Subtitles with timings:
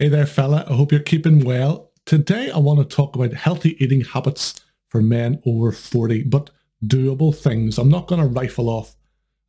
[0.00, 0.66] Hey there, fella.
[0.68, 1.92] I hope you're keeping well.
[2.04, 6.50] Today, I want to talk about healthy eating habits for men over 40, but
[6.84, 7.78] doable things.
[7.78, 8.96] I'm not going to rifle off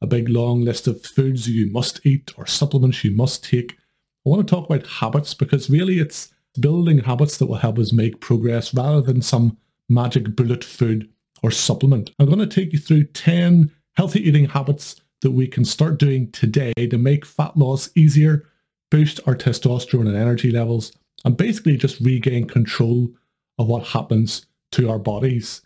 [0.02, 3.71] a big long list of foods you must eat or supplements you must take.
[3.71, 7.91] I want to talk about habits because really it's building habits that will help us
[7.91, 9.57] make progress rather than some
[9.89, 11.09] magic bullet food
[11.41, 12.12] or supplement.
[12.20, 16.32] I'm going to take you through 10 healthy eating habits that we can start doing
[16.34, 18.48] today to make fat loss easier,
[18.91, 20.91] boost our testosterone and energy levels,
[21.23, 23.09] and basically just regain control
[23.57, 25.62] of what happens to our bodies.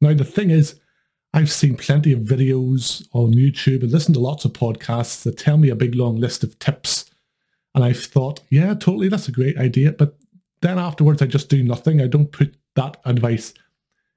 [0.00, 0.80] Now, the thing is,
[1.32, 5.56] I've seen plenty of videos on YouTube and listened to lots of podcasts that tell
[5.56, 7.06] me a big long list of tips.
[7.74, 9.92] And I've thought, yeah, totally, that's a great idea.
[9.92, 10.16] But
[10.60, 12.00] then afterwards, I just do nothing.
[12.00, 13.52] I don't put that advice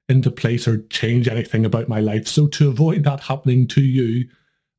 [0.08, 2.28] into place or change anything about my life.
[2.28, 4.28] So to avoid that happening to you,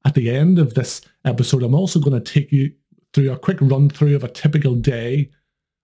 [0.05, 2.71] at the end of this episode, I'm also going to take you
[3.13, 5.29] through a quick run through of a typical day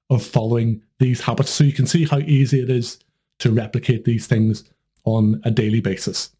[0.09, 2.99] of following these habits so you can see how easy it is
[3.39, 4.63] to replicate these things
[5.03, 6.31] on a daily basis.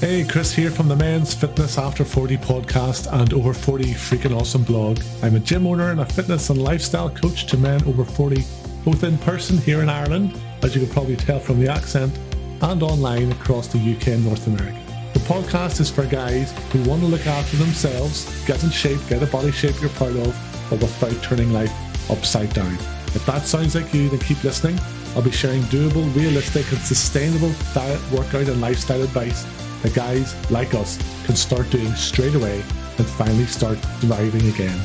[0.00, 4.62] Hey, Chris here from the Men's Fitness After 40 podcast and Over 40 Freaking Awesome
[4.62, 5.00] blog.
[5.22, 8.44] I'm a gym owner and a fitness and lifestyle coach to men over 40,
[8.84, 12.14] both in person here in Ireland, as you can probably tell from the accent,
[12.60, 14.85] and online across the UK and North America.
[15.26, 19.26] Podcast is for guys who want to look after themselves, get in shape, get a
[19.26, 20.36] body shape you're proud of,
[20.70, 21.72] but without turning life
[22.08, 22.72] upside down.
[23.08, 24.78] If that sounds like you, then keep listening.
[25.16, 29.44] I'll be sharing doable, realistic, and sustainable diet, workout, and lifestyle advice
[29.82, 30.96] that guys like us
[31.26, 32.62] can start doing straight away
[32.96, 34.80] and finally start thriving again.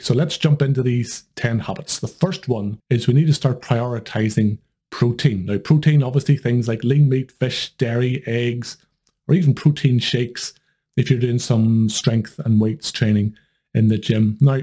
[0.00, 2.00] So let's jump into these 10 habits.
[2.00, 4.58] The first one is we need to start prioritizing
[4.92, 5.46] protein.
[5.46, 8.76] Now, protein, obviously, things like lean meat, fish, dairy, eggs,
[9.26, 10.52] or even protein shakes
[10.96, 13.34] if you're doing some strength and weights training
[13.74, 14.36] in the gym.
[14.40, 14.60] Now,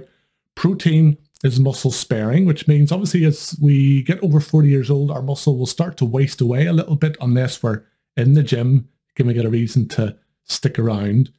[0.55, 5.21] protein is muscle sparing, which means obviously as we get over 40 years old, our
[5.21, 7.83] muscle will start to waste away a little bit unless we're
[8.15, 11.31] in the gym, giving it a reason to stick around.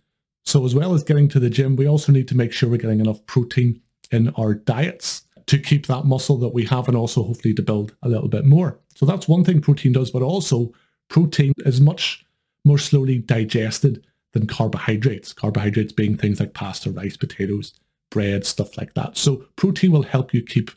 [0.44, 2.78] So as well as getting to the gym, we also need to make sure we're
[2.78, 7.24] getting enough protein in our diets to keep that muscle that we have and also
[7.24, 8.78] hopefully to build a little bit more.
[8.94, 10.72] So that's one thing protein does, but also
[11.08, 12.24] protein is much
[12.64, 15.32] more slowly digested than carbohydrates.
[15.32, 17.74] Carbohydrates being things like pasta, rice, potatoes,
[18.12, 19.16] bread, stuff like that.
[19.16, 20.70] So protein will help you keep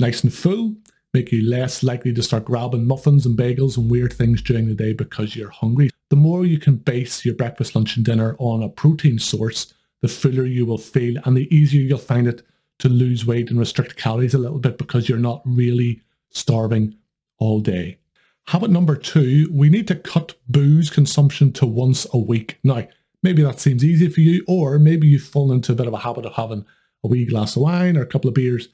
[0.00, 0.74] nice and full,
[1.12, 4.74] make you less likely to start grabbing muffins and bagels and weird things during the
[4.74, 5.88] day because you're hungry.
[6.10, 9.72] The more you can base your breakfast, lunch and dinner on a protein source,
[10.02, 12.42] the fuller you will feel and the easier you'll find it
[12.84, 16.00] to lose weight and restrict calories a little bit because you're not really
[16.30, 16.96] starving
[17.38, 17.98] all day.
[18.46, 22.58] Habit number two, we need to cut booze consumption to once a week.
[22.62, 22.86] Now,
[23.24, 25.98] Maybe that seems easy for you, or maybe you've fallen into a bit of a
[25.98, 26.66] habit of having
[27.02, 28.68] a wee glass of wine or a couple of beers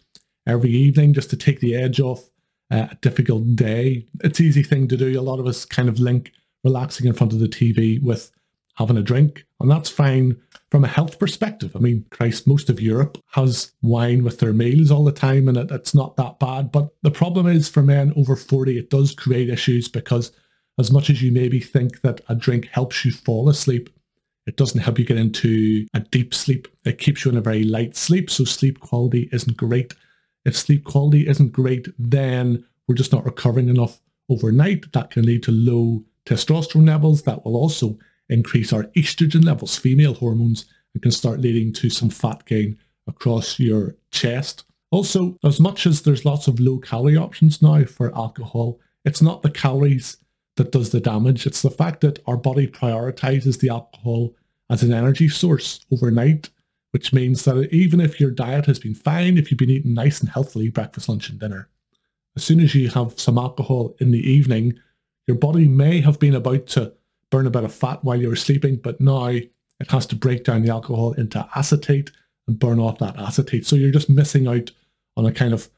[0.44, 2.28] every evening just to take the edge off
[2.72, 4.08] uh, a difficult day.
[4.24, 5.18] It's easy thing to do.
[5.18, 6.32] A lot of us kind of link
[6.64, 8.32] relaxing in front of the TV with
[8.80, 11.76] having a drink, and that's fine from a health perspective.
[11.76, 15.56] I mean, Christ, most of Europe has wine with their meals all the time, and
[15.58, 16.72] it, it's not that bad.
[16.72, 20.32] But the problem is for men over 40, it does create issues because
[20.78, 23.90] as much as you maybe think that a drink helps you fall asleep,
[24.46, 26.66] it doesn't help you get into a deep sleep.
[26.86, 28.30] It keeps you in a very light sleep.
[28.30, 29.92] So sleep quality isn't great.
[30.46, 34.90] If sleep quality isn't great, then we're just not recovering enough overnight.
[34.92, 37.22] That can lead to low testosterone levels.
[37.22, 37.98] That will also
[38.30, 43.58] increase our estrogen levels, female hormones, and can start leading to some fat gain across
[43.58, 44.64] your chest.
[44.90, 49.42] Also, as much as there's lots of low calorie options now for alcohol, it's not
[49.42, 50.16] the calories
[50.56, 51.46] that does the damage.
[51.46, 54.34] It's the fact that our body prioritizes the alcohol
[54.68, 56.50] as an energy source overnight,
[56.90, 60.20] which means that even if your diet has been fine, if you've been eating nice
[60.20, 61.68] and healthily breakfast, lunch, and dinner,
[62.36, 64.78] as soon as you have some alcohol in the evening,
[65.26, 66.92] your body may have been about to
[67.30, 69.50] burn a bit of fat while you were sleeping, but now it
[69.88, 72.10] has to break down the alcohol into acetate
[72.46, 73.66] and burn off that acetate.
[73.66, 74.70] So you're just missing out
[75.16, 75.68] on a kind of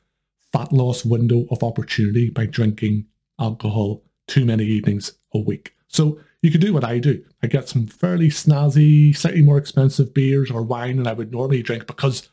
[0.53, 3.07] fat loss window of opportunity by drinking
[3.41, 5.75] alcohol too many evenings a week.
[5.89, 7.23] So you could do what I do.
[7.43, 11.63] I get some fairly snazzy, slightly more expensive beers or wine than I would normally
[11.63, 12.29] drink because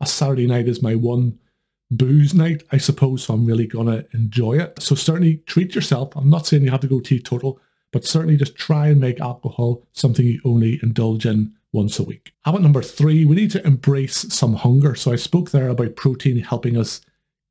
[0.00, 1.38] a Saturday night is my one
[1.90, 3.24] booze night, I suppose.
[3.24, 4.80] So I'm really going to enjoy it.
[4.80, 6.14] So certainly treat yourself.
[6.16, 7.60] I'm not saying you have to go teetotal,
[7.92, 12.32] but certainly just try and make alcohol something you only indulge in once a week.
[12.44, 14.94] Habit number three, we need to embrace some hunger.
[14.94, 17.00] So I spoke there about protein helping us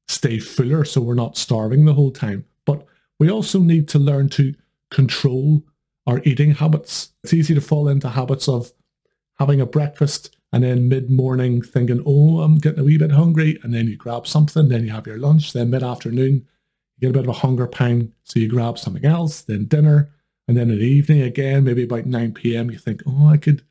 [0.08, 2.46] stay fuller so we're not starving the whole time.
[2.66, 2.86] But
[3.20, 4.56] we also need to learn to
[4.92, 5.64] control
[6.08, 7.12] our eating habits.
[7.24, 8.72] It's easy to fall into habits of
[9.38, 13.60] having a breakfast and then mid-morning thinking, oh, I'm getting a wee bit hungry.
[13.64, 16.48] And then you grab something, then you have your lunch, then mid-afternoon,
[16.98, 18.12] you get a bit of a hunger pang.
[18.24, 20.10] So you grab something else, then dinner.
[20.50, 23.62] And then in the evening again, maybe about 9 p.m., you think, oh, I could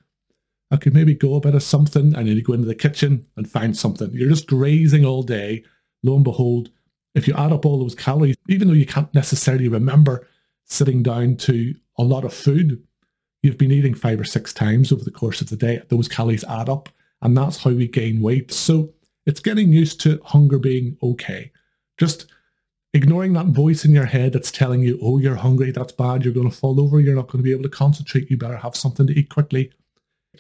[0.70, 2.14] I could maybe go a bit of something.
[2.14, 4.10] And then you go into the kitchen and find something.
[4.12, 5.64] You're just grazing all day.
[6.04, 6.70] Lo and behold,
[7.16, 10.28] if you add up all those calories, even though you can't necessarily remember
[10.66, 12.80] sitting down to a lot of food,
[13.42, 15.82] you've been eating five or six times over the course of the day.
[15.88, 16.88] Those calories add up,
[17.22, 18.52] and that's how we gain weight.
[18.52, 18.94] So
[19.26, 21.50] it's getting used to hunger being okay.
[21.96, 22.26] Just
[22.94, 26.34] ignoring that voice in your head that's telling you, oh, you're hungry, that's bad, you're
[26.34, 28.76] going to fall over, you're not going to be able to concentrate, you better have
[28.76, 29.72] something to eat quickly.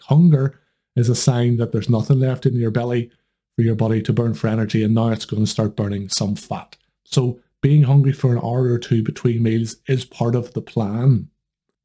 [0.02, 0.60] Hunger
[0.96, 3.10] is a sign that there's nothing left in your belly
[3.56, 6.34] for your body to burn for energy, and now it's going to start burning some
[6.34, 6.76] fat.
[7.04, 11.28] So being hungry for an hour or two between meals is part of the plan.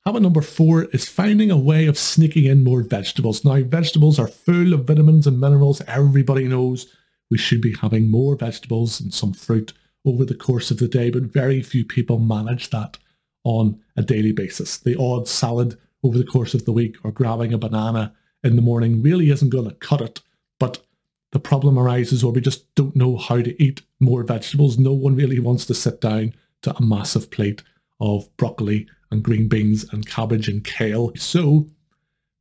[0.05, 3.45] Habit number four is finding a way of sneaking in more vegetables.
[3.45, 5.81] Now, vegetables are full of vitamins and minerals.
[5.87, 6.93] Everybody knows
[7.31, 9.73] we should be having more vegetables and some fruit
[10.05, 12.97] over the course of the day, but very few people manage that
[13.43, 14.77] on a daily basis.
[14.77, 18.13] The odd salad over the course of the week or grabbing a banana
[18.43, 20.21] in the morning really isn't going to cut it.
[20.59, 20.83] But
[21.31, 24.77] the problem arises where we just don't know how to eat more vegetables.
[24.77, 26.33] No one really wants to sit down
[26.63, 27.63] to a massive plate
[27.99, 31.11] of broccoli and green beans and cabbage and kale.
[31.15, 31.67] So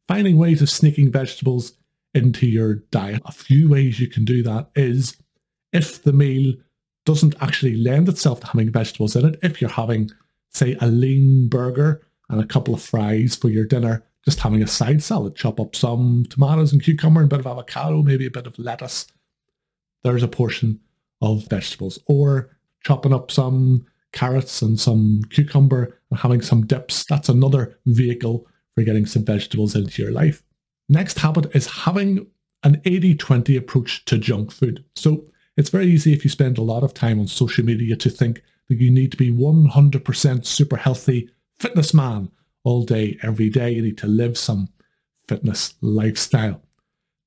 [0.09, 1.75] finding ways of sneaking vegetables
[2.15, 3.23] into your diet.
[3.25, 5.17] A few ways you can do that is
[5.73, 6.55] if the meal
[7.05, 10.11] doesn't actually lend itself to having vegetables in it, if you're having,
[10.51, 14.67] say, a lean burger and a couple of fries for your dinner, just having a
[14.67, 18.47] side salad, chop up some tomatoes and cucumber, a bit of avocado, maybe a bit
[18.47, 19.07] of lettuce.
[20.05, 20.81] There's a portion
[21.21, 21.99] of vegetables.
[22.07, 27.05] Or chopping up some carrots and some cucumber and having some dips.
[27.05, 30.43] That's another vehicle for getting some vegetables into your life.
[30.89, 32.27] Next habit is having
[32.63, 34.85] an 80-20 approach to junk food.
[34.95, 35.25] So
[35.57, 38.43] it's very easy if you spend a lot of time on social media to think
[38.69, 41.29] that you need to be 100% super healthy
[41.59, 42.31] fitness man
[42.65, 43.71] all day, every day.
[43.73, 44.69] You need to live some
[45.29, 46.63] fitness lifestyle.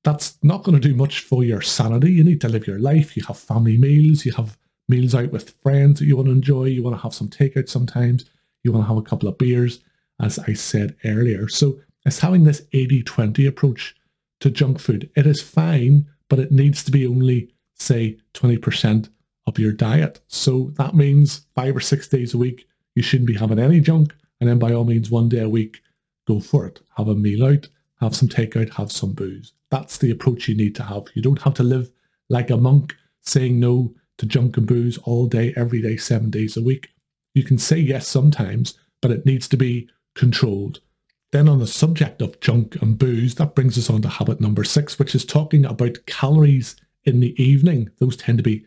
[0.04, 2.12] That's not going to do much for your sanity.
[2.12, 3.16] You need to live your life.
[3.16, 4.24] You have family meals.
[4.24, 4.56] You have
[4.88, 6.64] meals out with friends that you want to enjoy.
[6.64, 8.24] You want to have some takeout sometimes.
[8.62, 9.80] You want to have a couple of beers,
[10.20, 11.48] as I said earlier.
[11.48, 13.94] So it's having this 80-20 approach
[14.40, 15.10] to junk food.
[15.16, 19.08] It is fine, but it needs to be only, say, 20%
[19.46, 20.20] of your diet.
[20.28, 24.14] So that means five or six days a week, you shouldn't be having any junk.
[24.40, 25.80] And then by all means, one day a week,
[26.26, 26.80] go for it.
[26.96, 27.68] Have a meal out,
[28.00, 29.52] have some takeout, have some booze.
[29.70, 31.04] That's the approach you need to have.
[31.14, 31.90] You don't have to live
[32.28, 36.56] like a monk saying no to junk and booze all day, every day, seven days
[36.56, 36.88] a week.
[37.34, 40.80] You can say yes sometimes, but it needs to be controlled.
[41.32, 44.64] Then on the subject of junk and booze, that brings us on to habit number
[44.64, 47.90] six, which is talking about calories in the evening.
[47.98, 48.66] Those tend to be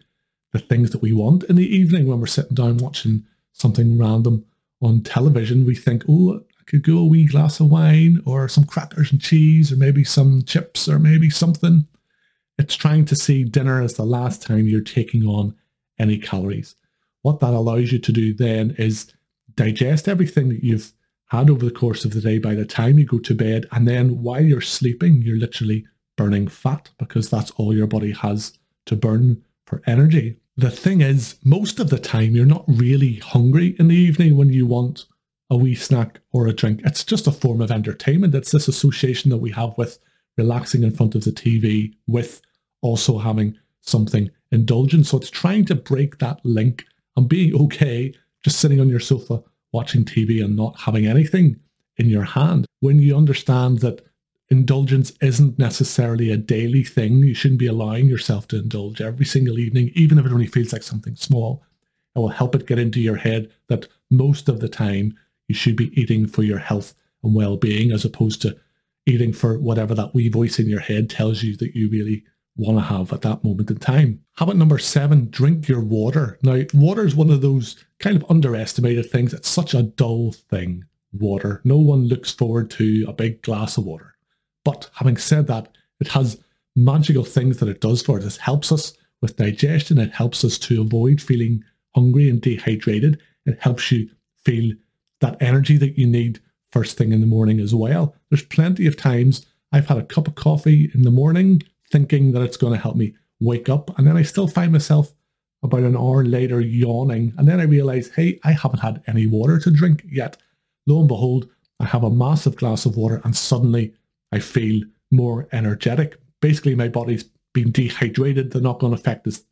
[0.52, 4.46] the things that we want in the evening when we're sitting down watching something random
[4.82, 5.66] on television.
[5.66, 9.22] We think, oh, I could go a wee glass of wine or some crackers and
[9.22, 11.86] cheese or maybe some chips or maybe something.
[12.58, 15.56] It's trying to see dinner as the last time you're taking on
[16.00, 16.76] any calories.
[17.22, 19.14] What that allows you to do then is
[19.56, 20.94] digest everything that you've
[21.28, 23.66] had over the course of the day by the time you go to bed.
[23.72, 25.86] And then while you're sleeping, you're literally
[26.20, 28.52] burning fat because that's all your body has
[28.86, 30.36] to burn for energy.
[30.58, 34.52] The thing is, most of the time, you're not really hungry in the evening when
[34.52, 35.06] you want
[35.50, 36.82] a wee snack or a drink.
[36.84, 38.36] It's just a form of entertainment.
[38.36, 39.98] It's this association that we have with
[40.38, 42.42] relaxing in front of the TV with
[42.82, 45.06] also having something indulgent.
[45.06, 46.84] So it's trying to break that link
[47.16, 48.14] and being okay
[48.44, 49.42] just sitting on your sofa
[49.72, 51.62] watching TV and not having anything
[51.96, 52.66] in your hand.
[52.82, 54.09] When you understand that
[54.50, 59.60] indulgence isn't necessarily a daily thing, you shouldn't be allowing yourself to indulge every single
[59.60, 61.64] evening, even if it only feels like something small.
[62.16, 65.16] It will help it get into your head that most of the time
[65.48, 68.58] you should be eating for your health and well-being as opposed to
[69.06, 72.24] eating for whatever that wee voice in your head tells you that you really
[72.56, 74.22] want to have at that moment in time.
[74.38, 76.38] Habit number seven, drink your water.
[76.44, 79.34] Now, water is one of those kind of underestimated things.
[79.34, 81.62] It's such a dull thing, water.
[81.64, 84.16] No one looks forward to a big glass of water.
[84.64, 86.42] But having said that, it has
[86.76, 88.36] magical things that it does for us.
[88.36, 89.98] It helps us with digestion.
[89.98, 91.64] It helps us to avoid feeling
[91.96, 93.20] hungry and dehydrated.
[93.46, 94.10] It helps you
[94.44, 94.74] feel
[95.22, 96.40] that energy that you need
[96.72, 98.16] first thing in the morning as well.
[98.30, 101.62] There's plenty of times I've had a cup of coffee in the morning
[101.92, 103.98] thinking that it's going to help me wake up.
[103.98, 105.14] And then I still find myself
[105.64, 107.34] about an hour later yawning.
[107.38, 110.38] And then I realize, hey, I haven't had any water to drink yet.
[110.86, 111.50] Lo and behold,
[111.80, 113.94] I have a massive glass of water and suddenly
[114.32, 116.20] I feel more energetic.
[116.42, 118.52] Basically, my body's been dehydrated.
[118.52, 119.44] The knock on effect is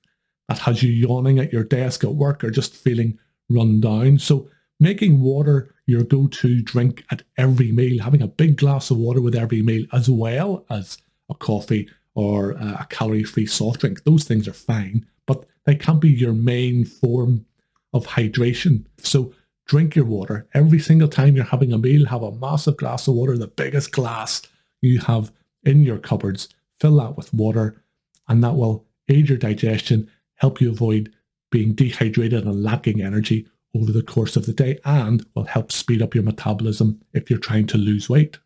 [0.48, 3.17] that has you yawning at your desk at work or just feeling
[3.50, 4.19] run down.
[4.19, 8.98] So, making water your go to drink at every meal, having a big glass of
[8.98, 10.98] water with every meal, as well as
[11.29, 15.75] a coffee or uh, a calorie free soft drink, those things are fine, but they
[15.75, 17.46] can't be your main form
[17.93, 18.86] of hydration.
[19.00, 19.34] So,
[19.65, 22.05] drink your water every single time you're having a meal.
[22.05, 24.41] Have a massive glass of water, the biggest glass
[24.81, 25.31] you have
[25.63, 26.50] in your cupboards.
[26.79, 27.84] Fill that with water,
[28.27, 31.13] and that will aid your digestion, help you avoid
[31.50, 36.01] being dehydrated and lacking energy over the course of the day, and will help speed
[36.01, 38.38] up your metabolism if you're trying to lose weight.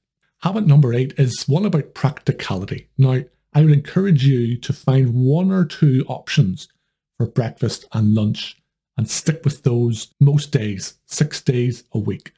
[0.43, 2.89] Habit number eight is one about practicality.
[2.97, 3.21] Now,
[3.53, 6.67] I would encourage you to find one or two options
[7.17, 8.57] for breakfast and lunch
[8.97, 12.33] and stick with those most days, six days a week.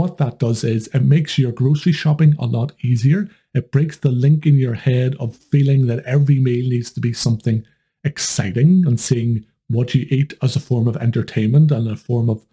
[0.00, 3.28] What that does is it makes your grocery shopping a lot easier.
[3.52, 7.12] It breaks the link in your head of feeling that every meal needs to be
[7.12, 7.66] something
[8.02, 12.46] exciting and seeing what you eat as a form of entertainment and a form of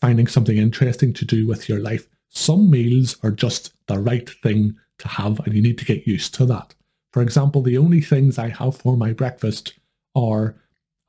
[0.00, 2.08] finding something interesting to do with your life.
[2.30, 6.32] Some meals are just the right thing to have, and you need to get used
[6.36, 6.74] to that.
[7.12, 9.74] For example, the only things I have for my breakfast
[10.16, 10.54] are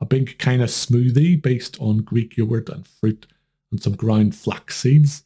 [0.01, 3.25] a big kind of smoothie based on Greek yogurt and fruit
[3.71, 5.23] and some ground flax seeds.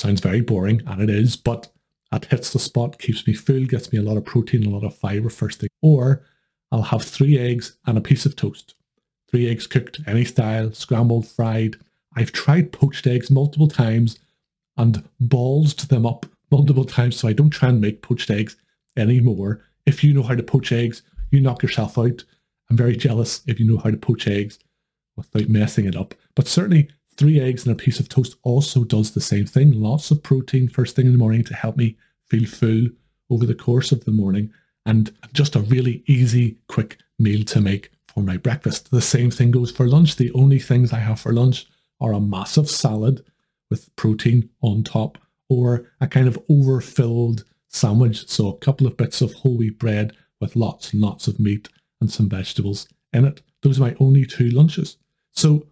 [0.00, 1.68] Sounds very boring, and it is, but
[2.10, 4.82] that hits the spot, keeps me full, gets me a lot of protein, a lot
[4.82, 5.68] of fiber first thing.
[5.82, 6.22] Or
[6.72, 8.74] I'll have three eggs and a piece of toast.
[9.30, 11.76] Three eggs cooked, any style, scrambled, fried.
[12.16, 14.18] I've tried poached eggs multiple times
[14.78, 18.56] and ballsed them up multiple times, so I don't try and make poached eggs
[18.96, 19.60] anymore.
[19.84, 22.24] If you know how to poach eggs, you knock yourself out.
[22.70, 24.58] I'm very jealous if you know how to poach eggs
[25.14, 26.14] without messing it up.
[26.34, 26.88] But certainly,
[27.20, 29.78] three eggs and a piece of toast also does the same thing.
[29.78, 31.98] Lots of protein first thing in the morning to help me
[32.30, 32.86] feel full
[33.28, 34.50] over the course of the morning.
[34.86, 38.90] And just a really easy, quick meal to make for my breakfast.
[38.90, 40.16] The same thing goes for lunch.
[40.16, 41.66] The only things I have for lunch
[42.00, 43.22] are a massive salad
[43.68, 45.18] with protein on top
[45.50, 48.26] or a kind of overfilled sandwich.
[48.30, 51.68] So a couple of bits of whole wheat bread with lots and lots of meat
[52.00, 53.42] and some vegetables in it.
[53.60, 54.96] Those are my only two lunches.
[55.32, 55.66] So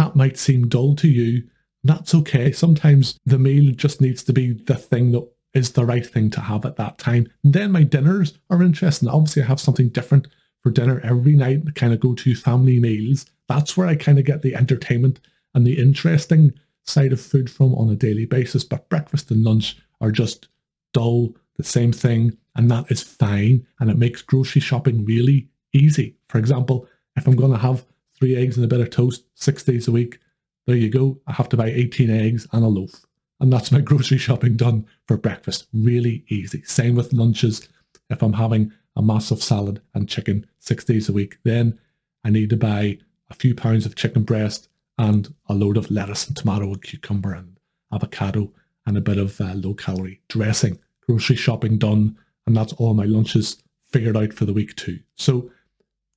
[0.00, 1.42] that might seem dull to you.
[1.84, 2.52] That's okay.
[2.52, 6.40] Sometimes the meal just needs to be the thing that is the right thing to
[6.40, 7.30] have at that time.
[7.44, 9.08] And then my dinners are interesting.
[9.08, 10.28] Obviously, I have something different
[10.62, 13.26] for dinner every night, kind of go to family meals.
[13.46, 15.20] That's where I kind of get the entertainment
[15.54, 16.52] and the interesting
[16.84, 18.64] side of food from on a daily basis.
[18.64, 20.48] But breakfast and lunch are just
[20.94, 23.66] dull, the same thing, and that is fine.
[23.80, 26.16] And it makes grocery shopping really easy.
[26.30, 27.84] For example, if I'm going to have
[28.20, 30.18] three eggs and a bit of toast six days a week,
[30.66, 31.18] there you go.
[31.26, 33.04] I have to buy 18 eggs and a loaf.
[33.40, 35.66] And that's my grocery shopping done for breakfast.
[35.72, 36.62] Really easy.
[36.62, 37.68] Same with lunches.
[38.10, 41.78] If I'm having a massive salad and chicken six days a week, then
[42.24, 42.98] I need to buy
[43.30, 47.32] a few pounds of chicken breast and a load of lettuce and tomato and cucumber
[47.32, 47.56] and
[47.92, 48.52] avocado
[48.86, 50.78] and a bit of uh, low calorie dressing.
[51.06, 55.00] Grocery shopping done, and that's all my lunches figured out for the week too.
[55.16, 55.50] So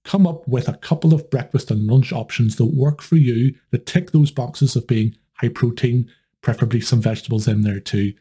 [0.03, 3.85] come up with a couple of breakfast and lunch options that work for you that
[3.85, 6.09] tick those boxes of being high protein,
[6.41, 8.13] preferably some vegetables in there too.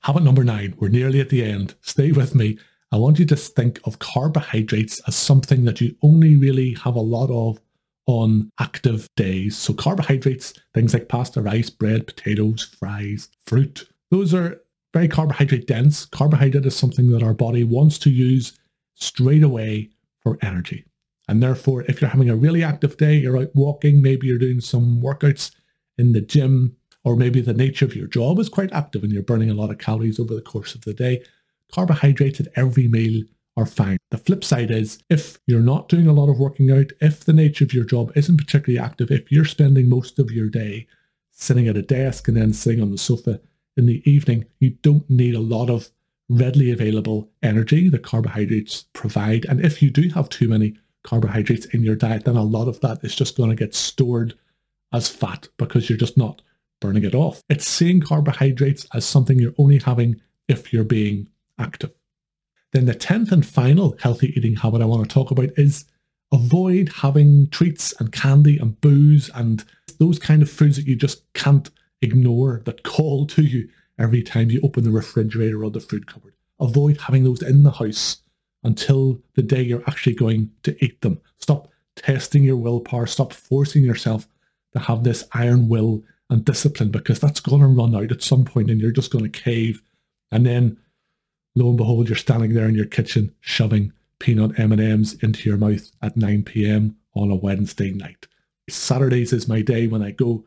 [0.00, 1.74] Habit number nine, we're nearly at the end.
[1.80, 2.58] Stay with me.
[2.90, 7.00] I want you to think of carbohydrates as something that you only really have a
[7.00, 7.60] lot of
[8.06, 9.56] on active days.
[9.56, 14.60] So carbohydrates, things like pasta, rice, bread, potatoes, fries, fruit, those are
[14.92, 16.04] very carbohydrate dense.
[16.04, 18.58] Carbohydrate is something that our body wants to use
[18.94, 20.84] straight away for energy.
[21.32, 24.60] And therefore, if you're having a really active day, you're out walking, maybe you're doing
[24.60, 25.50] some workouts
[25.96, 29.22] in the gym, or maybe the nature of your job is quite active and you're
[29.22, 31.24] burning a lot of calories over the course of the day,
[31.72, 33.22] carbohydrates at every meal
[33.56, 33.96] are fine.
[34.10, 37.32] The flip side is if you're not doing a lot of working out, if the
[37.32, 40.86] nature of your job isn't particularly active, if you're spending most of your day
[41.30, 43.40] sitting at a desk and then sitting on the sofa
[43.78, 45.88] in the evening, you don't need a lot of
[46.28, 49.46] readily available energy that carbohydrates provide.
[49.46, 52.80] And if you do have too many carbohydrates in your diet, then a lot of
[52.80, 54.34] that is just going to get stored
[54.92, 56.42] as fat because you're just not
[56.80, 57.42] burning it off.
[57.48, 61.28] It's seeing carbohydrates as something you're only having if you're being
[61.58, 61.92] active.
[62.72, 65.84] Then the 10th and final healthy eating habit I want to talk about is
[66.32, 69.64] avoid having treats and candy and booze and
[69.98, 73.68] those kind of foods that you just can't ignore that call to you
[73.98, 76.34] every time you open the refrigerator or the food cupboard.
[76.58, 78.21] Avoid having those in the house
[78.64, 81.20] until the day you're actually going to eat them.
[81.38, 83.06] Stop testing your willpower.
[83.06, 84.28] Stop forcing yourself
[84.72, 88.44] to have this iron will and discipline because that's going to run out at some
[88.44, 89.82] point and you're just going to cave.
[90.30, 90.78] And then
[91.54, 95.90] lo and behold, you're standing there in your kitchen shoving peanut M&Ms into your mouth
[96.00, 96.96] at 9 p.m.
[97.14, 98.26] on a Wednesday night.
[98.70, 100.44] Saturdays is my day when I go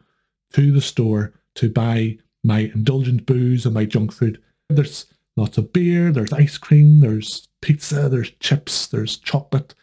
[0.53, 4.41] to the store to buy my indulgent booze and my junk food.
[4.69, 5.05] There's
[5.35, 9.73] lots of beer, there's ice cream, there's pizza, there's chips, there's chocolate,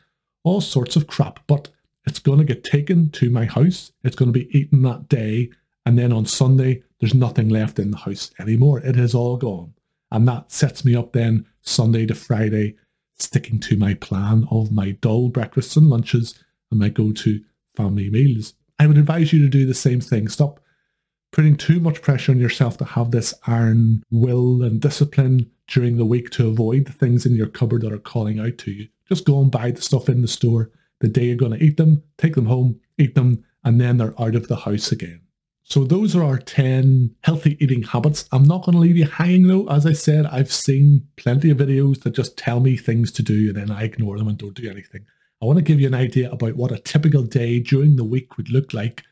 [0.44, 1.40] all sorts of crap.
[1.46, 1.68] But
[2.06, 3.92] it's going to get taken to my house.
[4.02, 5.50] It's going to be eaten that day.
[5.86, 8.80] And then on Sunday, there's nothing left in the house anymore.
[8.80, 9.74] It is all gone.
[10.10, 12.76] And that sets me up then Sunday to Friday,
[13.16, 16.34] sticking to my plan of my dull breakfasts and lunches
[16.70, 17.42] and my go to
[17.76, 18.54] family meals.
[18.78, 20.28] I would advise you to do the same thing.
[20.28, 20.60] Stop
[21.32, 26.04] putting too much pressure on yourself to have this iron will and discipline during the
[26.04, 28.88] week to avoid the things in your cupboard that are calling out to you.
[29.08, 30.70] Just go and buy the stuff in the store
[31.00, 34.20] the day you're going to eat them, take them home, eat them, and then they're
[34.20, 35.20] out of the house again.
[35.64, 38.28] So those are our 10 healthy eating habits.
[38.30, 39.66] I'm not going to leave you hanging though.
[39.68, 43.48] As I said, I've seen plenty of videos that just tell me things to do
[43.48, 45.04] and then I ignore them and don't do anything.
[45.40, 48.36] I want to give you an idea about what a typical day during the week
[48.36, 49.02] would look like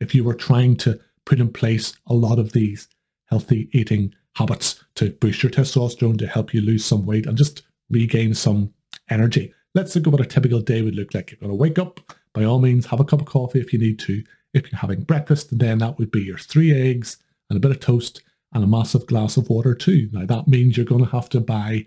[0.00, 2.88] if you were trying to put in place a lot of these
[3.26, 7.62] healthy eating habits to boost your testosterone, to help you lose some weight and just
[7.90, 8.72] regain some
[9.10, 9.52] energy.
[9.74, 11.30] Let's look at what a typical day would look like.
[11.30, 12.00] You're going to wake up,
[12.32, 14.24] by all means, have a cup of coffee if you need to.
[14.54, 17.18] If you're having breakfast, then that would be your three eggs
[17.50, 18.22] and a bit of toast
[18.54, 20.08] and a massive glass of water too.
[20.12, 21.84] Now that means you're going to have to buy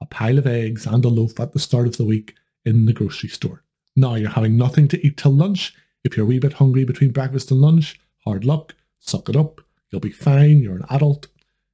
[0.00, 2.92] a pile of eggs and a loaf at the start of the week in the
[2.92, 3.62] grocery store.
[3.94, 5.74] Now you're having nothing to eat till lunch.
[6.02, 9.60] If you're a wee bit hungry between breakfast and lunch, hard luck, suck it up.
[9.90, 10.60] You'll be fine.
[10.60, 11.26] You're an adult.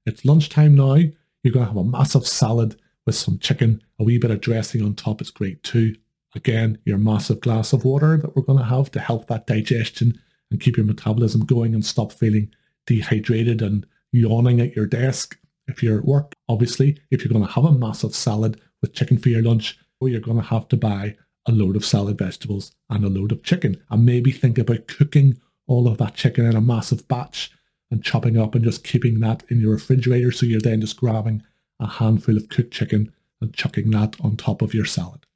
[0.07, 0.95] It's lunchtime now.
[0.95, 4.83] You're going to have a massive salad with some chicken, a wee bit of dressing
[4.83, 5.95] on top is great too.
[6.35, 10.21] Again, your massive glass of water that we're going to have to help that digestion
[10.51, 12.51] and keep your metabolism going and stop feeling
[12.87, 16.35] dehydrated and yawning at your desk if you're at work.
[16.49, 20.21] Obviously, if you're going to have a massive salad with chicken for your lunch, you're
[20.21, 21.17] going to have to buy
[21.47, 25.41] a load of salad vegetables and a load of chicken and maybe think about cooking
[25.67, 27.51] all of that chicken in a massive batch
[27.91, 31.43] and chopping up and just keeping that in your refrigerator so you're then just grabbing
[31.81, 35.27] a handful of cooked chicken and chucking that on top of your salad.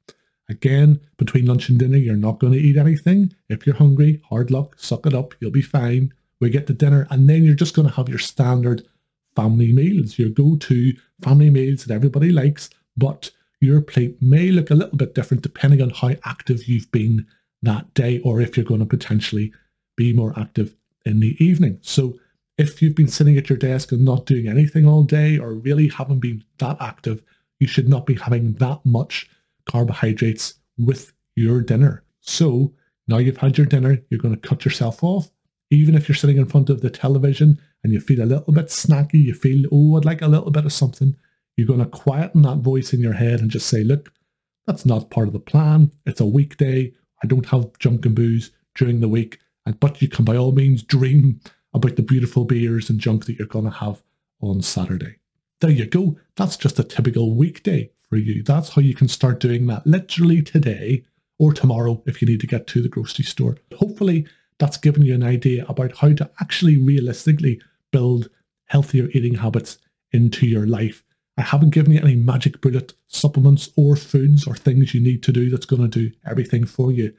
[0.49, 3.33] Again, between lunch and dinner, you're not going to eat anything.
[3.47, 6.13] If you're hungry, hard luck, suck it up, you'll be fine.
[6.39, 8.85] We get to dinner, and then you're just going to have your standard
[9.35, 14.71] family meals, your go to family meals that everybody likes, but your plate may look
[14.71, 17.25] a little bit different depending on how active you've been
[17.61, 19.53] that day or if you're going to potentially
[20.01, 21.77] be more active in the evening.
[21.81, 22.17] So
[22.57, 25.89] if you've been sitting at your desk and not doing anything all day or really
[25.89, 27.21] haven't been that active,
[27.59, 29.29] you should not be having that much
[29.69, 32.03] carbohydrates with your dinner.
[32.21, 32.73] So
[33.07, 35.29] now you've had your dinner, you're going to cut yourself off.
[35.69, 38.67] Even if you're sitting in front of the television and you feel a little bit
[38.67, 41.15] snacky, you feel, oh, I'd like a little bit of something,
[41.55, 44.11] you're going to quieten that voice in your head and just say, look,
[44.65, 45.91] that's not part of the plan.
[46.07, 46.91] It's a weekday.
[47.23, 49.37] I don't have junk and booze during the week.
[49.79, 51.39] But you can by all means dream
[51.73, 54.01] about the beautiful beers and junk that you're going to have
[54.41, 55.17] on Saturday.
[55.59, 56.17] There you go.
[56.35, 58.43] That's just a typical weekday for you.
[58.43, 61.05] That's how you can start doing that literally today
[61.37, 63.57] or tomorrow if you need to get to the grocery store.
[63.77, 68.29] Hopefully, that's given you an idea about how to actually realistically build
[68.65, 69.77] healthier eating habits
[70.11, 71.03] into your life.
[71.37, 75.31] I haven't given you any magic bullet supplements or foods or things you need to
[75.31, 77.13] do that's going to do everything for you.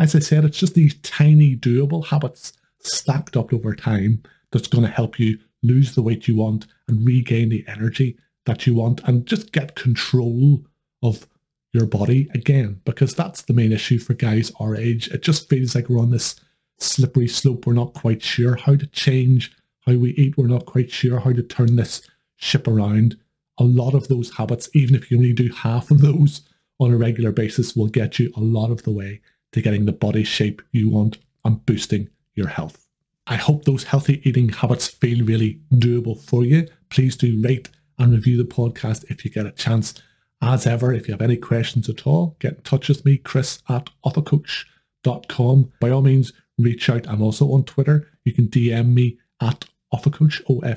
[0.00, 4.82] As I said, it's just these tiny doable habits stacked up over time that's going
[4.82, 9.02] to help you lose the weight you want and regain the energy that you want
[9.04, 10.64] and just get control
[11.02, 11.26] of
[11.74, 15.08] your body again because that's the main issue for guys our age.
[15.08, 16.34] It just feels like we're on this
[16.78, 17.66] slippery slope.
[17.66, 20.38] We're not quite sure how to change how we eat.
[20.38, 22.00] We're not quite sure how to turn this
[22.36, 23.18] ship around.
[23.58, 26.40] A lot of those habits even if you only do half of those
[26.78, 29.20] on a regular basis will get you a lot of the way
[29.52, 32.86] to getting the body shape you want and boosting your health.
[33.26, 36.66] I hope those healthy eating habits feel really doable for you.
[36.90, 39.94] Please do rate and review the podcast if you get a chance.
[40.42, 43.62] As ever, if you have any questions at all, get in touch with me, chris
[43.68, 45.72] at offacoach.com.
[45.80, 47.06] By all means, reach out.
[47.08, 48.08] I'm also on Twitter.
[48.24, 50.76] You can DM me at offacoach, O-F-F-A-C-O-A-C-H,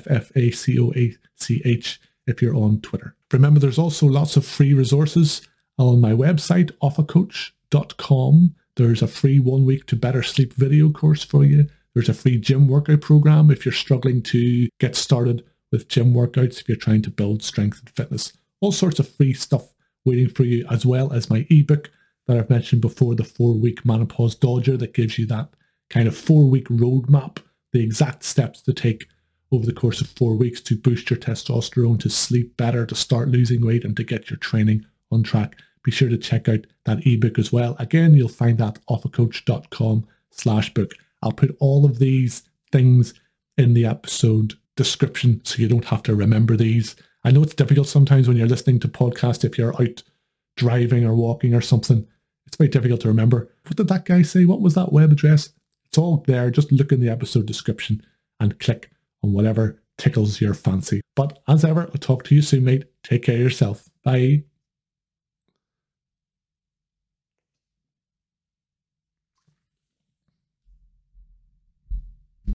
[2.26, 3.16] if you're on Twitter.
[3.32, 5.42] Remember, there's also lots of free resources
[5.78, 8.54] on my website, offacoach.com.
[8.76, 11.68] There's a free one week to better sleep video course for you.
[11.94, 16.60] There's a free gym workout program if you're struggling to get started with gym workouts,
[16.60, 18.32] if you're trying to build strength and fitness.
[18.60, 19.72] All sorts of free stuff
[20.04, 21.90] waiting for you, as well as my ebook
[22.26, 25.50] that I've mentioned before, the four week manopause dodger that gives you that
[25.88, 27.38] kind of four week roadmap
[27.72, 29.06] the exact steps to take
[29.52, 33.28] over the course of four weeks to boost your testosterone, to sleep better, to start
[33.28, 35.56] losing weight, and to get your training on track.
[35.84, 37.76] Be sure to check out that ebook as well.
[37.78, 40.92] Again, you'll find that offacoach.com slash book.
[41.22, 42.42] I'll put all of these
[42.72, 43.14] things
[43.56, 46.96] in the episode description so you don't have to remember these.
[47.22, 50.02] I know it's difficult sometimes when you're listening to podcasts if you're out
[50.56, 52.06] driving or walking or something.
[52.46, 53.50] It's very difficult to remember.
[53.66, 54.44] What did that guy say?
[54.44, 55.50] What was that web address?
[55.86, 56.50] It's all there.
[56.50, 58.02] Just look in the episode description
[58.40, 58.90] and click
[59.22, 61.00] on whatever tickles your fancy.
[61.14, 62.84] But as ever, I'll talk to you soon, mate.
[63.02, 63.88] Take care of yourself.
[64.04, 64.44] Bye.